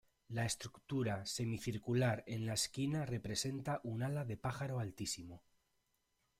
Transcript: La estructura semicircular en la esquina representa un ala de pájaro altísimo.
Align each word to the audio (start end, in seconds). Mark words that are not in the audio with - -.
La 0.29 0.47
estructura 0.47 1.27
semicircular 1.27 2.23
en 2.25 2.47
la 2.47 2.55
esquina 2.55 3.05
representa 3.05 3.81
un 3.83 4.01
ala 4.01 4.25
de 4.25 4.35
pájaro 4.35 4.79
altísimo. 4.79 5.43